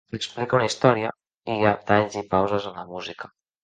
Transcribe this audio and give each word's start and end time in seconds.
Explica 0.19 0.57
una 0.59 0.69
història, 0.69 1.13
i 1.51 1.59
hi 1.59 1.69
ha 1.69 1.77
talls 1.93 2.21
i 2.25 2.27
pauses 2.35 2.71
en 2.75 2.85
la 2.85 2.91
música. 2.99 3.37